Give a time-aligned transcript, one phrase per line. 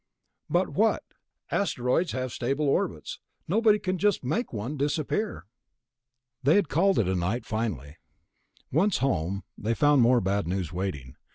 [0.49, 1.03] "But what?
[1.51, 3.19] Asteroids have stable orbits.
[3.47, 5.45] Nobody can just make one disappear...."
[6.41, 7.97] They had called it a night, finally.
[8.71, 11.17] Once home they found more bad news waiting.